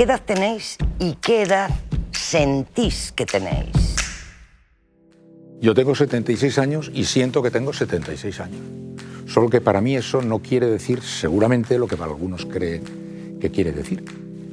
[0.00, 1.68] ¿Qué edad tenéis y qué edad
[2.10, 3.96] sentís que tenéis?
[5.60, 8.62] Yo tengo 76 años y siento que tengo 76 años.
[9.26, 13.50] Solo que para mí eso no quiere decir seguramente lo que para algunos creen que
[13.50, 14.02] quiere decir.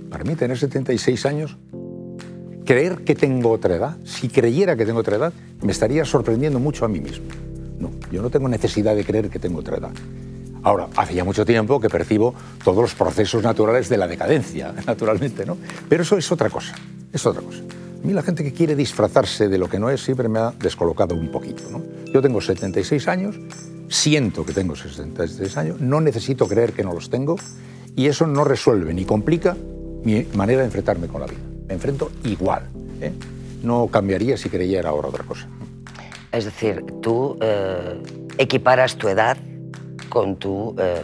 [0.10, 1.56] Para mí tener 76 años,
[2.66, 6.84] creer que tengo otra edad, si creyera que tengo otra edad, me estaría sorprendiendo mucho
[6.84, 7.28] a mí mismo.
[7.80, 9.94] No, yo no tengo necesidad de creer que tengo otra edad.
[10.64, 15.46] Ahora, hace ya mucho tiempo que percibo todos los procesos naturales de la decadencia, naturalmente,
[15.46, 15.58] ¿no?
[15.88, 16.76] Pero eso es otra cosa,
[17.12, 17.60] es otra cosa.
[18.04, 20.52] A mí la gente que quiere disfrazarse de lo que no es siempre me ha
[20.52, 21.64] descolocado un poquito.
[21.70, 21.82] ¿no?
[22.14, 23.36] Yo tengo 76 años,
[23.90, 27.38] siento que tengo 76 años, no necesito creer que no los tengo
[27.96, 29.58] y eso no resuelve ni complica
[30.04, 31.40] mi manera de enfrentarme con la vida.
[31.68, 32.68] Me enfrento igual.
[33.02, 33.12] ¿eh?
[33.64, 35.48] No cambiaría si creyera ahora otra cosa.
[36.32, 38.02] Es decir, tú eh,
[38.38, 39.38] equiparas tu edad
[40.18, 41.00] con tu eh,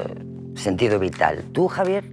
[0.56, 1.44] sentido vital.
[1.52, 2.04] ¿Tú, Javier?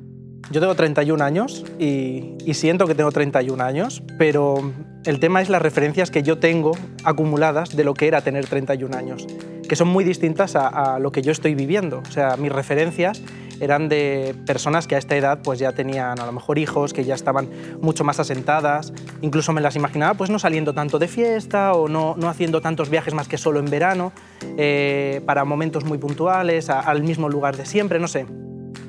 [0.51, 4.71] Yo tengo 31 años y, siento que tengo 31 años, pero
[5.07, 8.95] el tema es las referencias que yo tengo acumuladas de lo que era tener 31
[8.95, 9.27] años,
[9.67, 12.03] que son muy distintas a, a lo que yo estoy viviendo.
[12.07, 13.23] O sea, mis referencias
[13.61, 17.05] eran de personas que a esta edad pues ya tenían a lo mejor hijos, que
[17.05, 17.49] ya estaban
[17.81, 22.15] mucho más asentadas, incluso me las imaginaba pues no saliendo tanto de fiesta o no,
[22.17, 24.13] no haciendo tantos viajes más que solo en verano,
[24.57, 28.27] eh, para momentos muy puntuales, al mismo lugar de siempre, no sé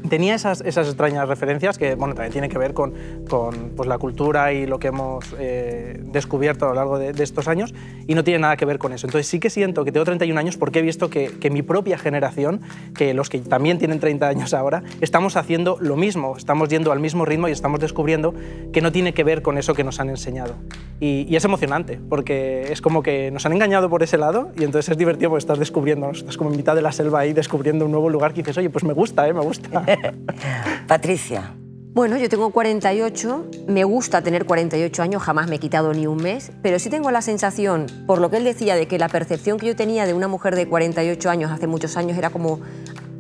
[0.10, 2.94] tenía esas, esas extrañas referencias que bueno, también tiene que ver con,
[3.30, 7.48] con pues, la cultura y lo que hemos eh, descubierto a lo largo de, estos
[7.48, 7.74] años
[8.08, 9.06] y no tiene nada que ver con eso.
[9.06, 11.98] Entonces sí que siento que tengo 31 años porque he visto que, que, mi propia
[11.98, 12.62] generación,
[12.96, 17.00] que los que también tienen 30 años ahora, estamos haciendo lo mismo, estamos yendo al
[17.00, 18.34] mismo ritmo y estamos descubriendo
[18.74, 20.56] que no tiene que ver con eso que nos han enseñado.
[21.00, 24.64] Y, y es emocionante porque es como que nos han engañado por ese lado y
[24.64, 27.86] entonces es divertido porque estás descubriendo, estás como en mitad de la selva ahí descubriendo
[27.86, 29.34] un nuevo lugar que dices, oye, pues me gusta, ¿eh?
[29.34, 29.84] me gusta.
[30.88, 31.56] Patricia.
[31.94, 36.24] Bueno, yo tengo 48, me gusta tener 48 años, jamás me he quitado ni un
[36.24, 39.60] mes, pero sí tengo la sensación, por lo que él decía, de que la percepción
[39.60, 42.62] que yo tenía de una mujer de 48 años hace muchos años era como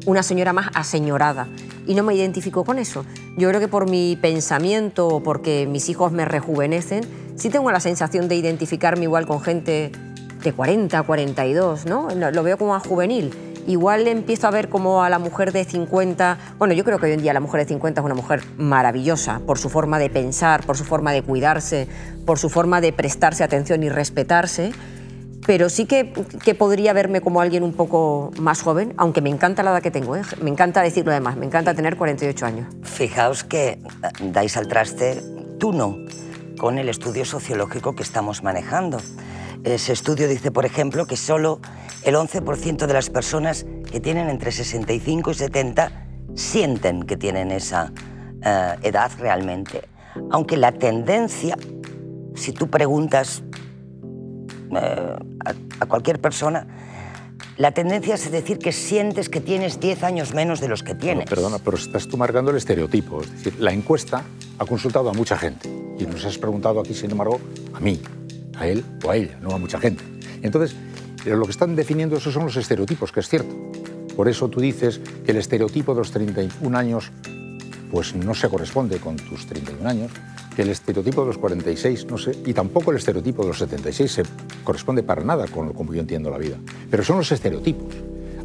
[0.05, 1.47] una señora más aseñorada
[1.85, 3.05] y no me identifico con eso.
[3.37, 7.03] Yo creo que por mi pensamiento o porque mis hijos me rejuvenecen,
[7.35, 9.91] sí tengo la sensación de identificarme igual con gente
[10.41, 12.07] de 40, 42, ¿no?
[12.09, 16.37] Lo veo como a juvenil igual empiezo a ver como a la mujer de 50,
[16.57, 19.41] bueno, yo creo que hoy en día la mujer de 50 es una mujer maravillosa
[19.45, 21.87] por su forma de pensar, por su forma de cuidarse,
[22.25, 24.71] por su forma de prestarse atención y respetarse,
[25.45, 26.13] pero sí que,
[26.43, 29.91] que podría verme como alguien un poco más joven, aunque me encanta la edad que
[29.91, 30.21] tengo, ¿eh?
[30.41, 32.67] me encanta decirlo además, me encanta tener 48 años.
[32.83, 33.79] Fijaos que
[34.21, 35.21] dais al traste,
[35.59, 35.97] tú no,
[36.57, 38.99] con el estudio sociológico que estamos manejando.
[39.63, 41.59] Ese estudio dice, por ejemplo, que solo
[42.03, 45.91] el 11% de las personas que tienen entre 65 y 70
[46.35, 47.91] sienten que tienen esa
[48.43, 49.87] eh, edad realmente.
[50.31, 51.55] Aunque la tendencia,
[52.33, 53.43] si tú preguntas
[54.71, 55.15] eh,
[55.79, 56.65] a, cualquier persona,
[57.57, 61.29] la tendencia es decir que sientes que tienes 10 años menos de los que tienes.
[61.29, 63.21] perdona, pero estás tú marcando el estereotipo.
[63.21, 64.23] Es decir, la encuesta
[64.57, 65.69] ha consultado a mucha gente
[65.99, 67.39] y nos has preguntado aquí, sin embargo,
[67.73, 68.01] a mí,
[68.61, 70.03] a él o a ella, no a mucha gente.
[70.41, 70.75] Entonces,
[71.23, 73.53] pero lo que están definiendo esos son los estereotipos, que es cierto.
[74.15, 77.11] Por eso tú dices que el estereotipo de los 31 años
[77.91, 80.11] pues no se corresponde con tus 31 años,
[80.55, 84.11] que el estereotipo de los 46 no sé, y tampoco el estereotipo de los 76
[84.11, 84.23] se
[84.63, 86.55] corresponde para nada con como yo entiendo la vida.
[86.89, 87.93] Pero son los estereotipos.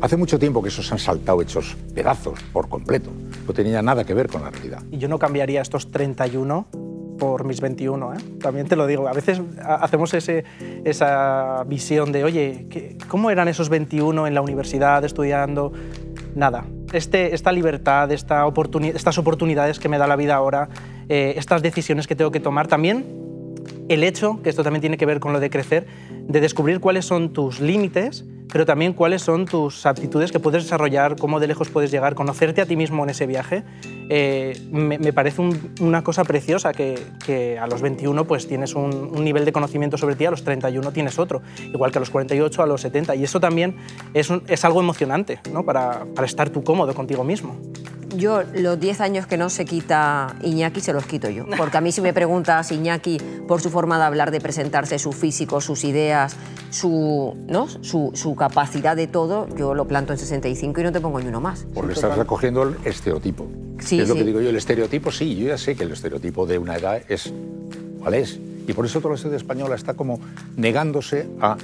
[0.00, 3.10] Hace mucho tiempo que esos han saltado hechos pedazos por completo.
[3.46, 4.82] No tenía nada que ver con la realidad.
[4.90, 6.66] Y yo no cambiaría estos 31
[7.18, 8.16] por mis 21, ¿eh?
[8.40, 9.08] también te lo digo.
[9.08, 10.44] A veces hacemos ese,
[10.84, 15.72] esa visión de, oye, ¿cómo eran esos 21 en la universidad estudiando?
[16.34, 16.64] Nada.
[16.92, 18.46] Este, esta libertad, esta
[18.94, 20.68] estas oportunidades que me da la vida ahora,
[21.08, 23.04] eh, estas decisiones que tengo que tomar, también
[23.88, 27.04] el hecho, que esto también tiene que ver con lo de crecer, de descubrir cuáles
[27.04, 31.68] son tus límites pero también cuáles son tus aptitudes que puedes desarrollar, cómo de lejos
[31.68, 33.64] puedes llegar, conocerte a ti mismo en ese viaje.
[34.08, 35.42] Eh, me, parece
[35.80, 40.26] una cosa preciosa que, a los 21 pues tienes un, nivel de conocimiento sobre ti,
[40.26, 41.42] a los 31 tienes otro,
[41.72, 43.76] igual que a los 48, a los 70, y eso también
[44.14, 45.64] es, es algo emocionante ¿no?
[45.64, 47.56] para, para estar tú cómodo contigo mismo.
[48.16, 51.44] Yo los 10 años que no se quita Iñaki se los quito yo.
[51.56, 55.12] Porque a mí si me preguntas Iñaki por su forma de hablar, de presentarse, su
[55.12, 56.36] físico, sus ideas,
[56.70, 57.68] su, ¿no?
[57.68, 61.26] su, su capacidad de todo, yo lo planto en 65 y no te pongo ni
[61.26, 61.66] uno más.
[61.74, 63.46] Porque estás recogiendo el estereotipo.
[63.80, 66.46] Sí, es lo que digo yo, el estereotipo, sí, yo ya sé que el estereotipo
[66.46, 67.32] de una edad es
[68.00, 68.38] cuál es.
[68.66, 70.18] Y por eso toda la sociedad española está como
[70.56, 71.56] negándose a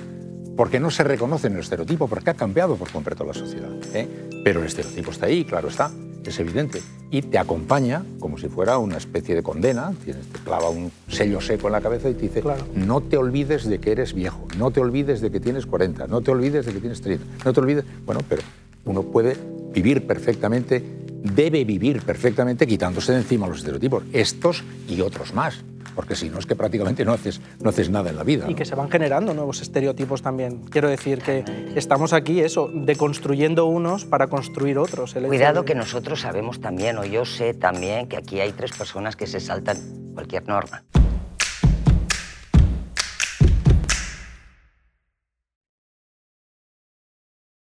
[0.57, 3.71] porque no se reconoce en el estereotipo, porque ha cambiado por completo la sociedad.
[3.95, 4.07] ¿eh?
[4.45, 5.91] Pero el estereotipo está ahí, claro está.
[6.31, 6.83] Es evidente.
[7.11, 11.41] Y te acompaña como si fuera una especie de condena, tienes, te clava un sello
[11.41, 12.43] seco en la cabeza y te dice,
[12.75, 16.21] no te olvides de que eres viejo, no te olvides de que tienes 40, no
[16.21, 18.43] te olvides de que tienes 30, no te olvides, bueno, pero
[18.85, 19.37] uno puede
[19.73, 20.83] vivir perfectamente,
[21.23, 25.63] debe vivir perfectamente quitándose de encima los estereotipos, estos y otros más
[25.95, 28.47] porque si no es que prácticamente no haces, no haces nada en la vida.
[28.49, 30.63] Y que se van generando nuevos estereotipos también.
[30.71, 31.45] Quiero decir que
[31.75, 35.15] estamos aquí, eso, deconstruyendo unos para construir otros.
[35.15, 39.27] Cuidado que nosotros sabemos también, o yo sé también, que aquí hay tres personas que
[39.27, 39.77] se saltan
[40.15, 40.85] cualquier norma.